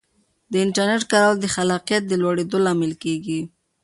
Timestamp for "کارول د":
1.11-1.45